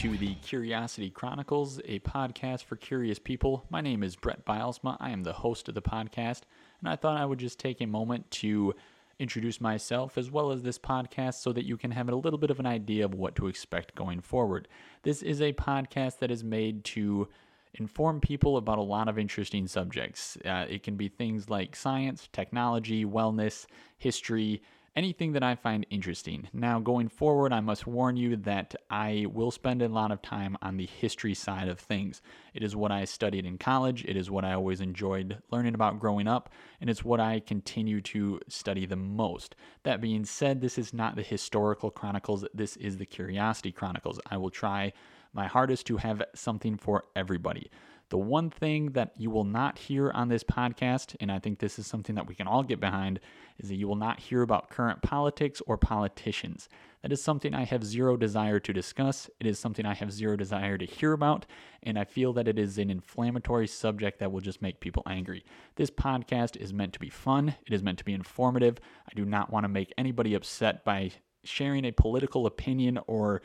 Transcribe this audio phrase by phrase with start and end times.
[0.00, 3.66] to the Curiosity Chronicles, a podcast for curious people.
[3.68, 4.96] My name is Brett Bylsma.
[4.98, 6.40] I am the host of the podcast,
[6.80, 8.74] and I thought I would just take a moment to
[9.18, 12.50] introduce myself as well as this podcast so that you can have a little bit
[12.50, 14.68] of an idea of what to expect going forward.
[15.02, 17.28] This is a podcast that is made to
[17.74, 20.38] inform people about a lot of interesting subjects.
[20.46, 23.66] Uh, it can be things like science, technology, wellness,
[23.98, 24.62] history,
[25.00, 26.46] anything that I find interesting.
[26.52, 30.58] Now, going forward, I must warn you that I will spend a lot of time
[30.60, 32.20] on the history side of things.
[32.52, 36.00] It is what I studied in college, it is what I always enjoyed learning about
[36.00, 36.50] growing up,
[36.82, 39.56] and it's what I continue to study the most.
[39.84, 44.20] That being said, this is not the historical chronicles, this is the curiosity chronicles.
[44.30, 44.92] I will try
[45.32, 47.70] my hardest to have something for everybody.
[48.10, 51.78] The one thing that you will not hear on this podcast, and I think this
[51.78, 53.20] is something that we can all get behind,
[53.58, 56.68] is that you will not hear about current politics or politicians.
[57.02, 59.30] That is something I have zero desire to discuss.
[59.38, 61.46] It is something I have zero desire to hear about,
[61.84, 65.44] and I feel that it is an inflammatory subject that will just make people angry.
[65.76, 68.78] This podcast is meant to be fun, it is meant to be informative.
[69.08, 71.12] I do not want to make anybody upset by
[71.44, 73.40] sharing a political opinion or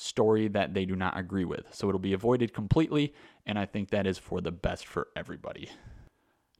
[0.00, 1.66] story that they do not agree with.
[1.74, 3.14] So it'll be avoided completely,
[3.46, 5.70] and I think that is for the best for everybody.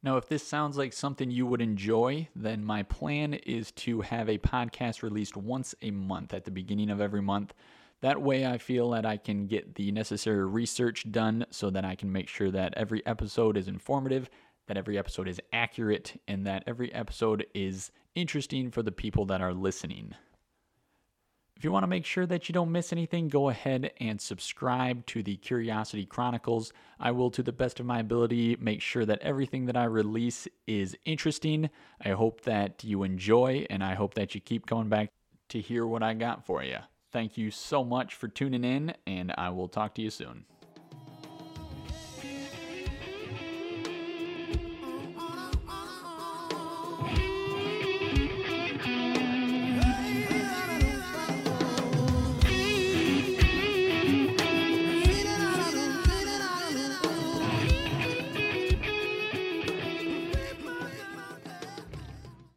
[0.03, 4.29] Now, if this sounds like something you would enjoy, then my plan is to have
[4.29, 7.53] a podcast released once a month at the beginning of every month.
[8.01, 11.95] That way, I feel that I can get the necessary research done so that I
[11.95, 14.31] can make sure that every episode is informative,
[14.69, 19.43] that every episode is accurate, and that every episode is interesting for the people that
[19.43, 20.15] are listening.
[21.61, 25.05] If you want to make sure that you don't miss anything, go ahead and subscribe
[25.09, 26.73] to the Curiosity Chronicles.
[26.99, 30.49] I will, to the best of my ability, make sure that everything that I release
[30.67, 31.69] is interesting.
[32.03, 35.11] I hope that you enjoy, and I hope that you keep coming back
[35.51, 36.79] to hear what I got for you.
[37.13, 40.47] Thank you so much for tuning in, and I will talk to you soon.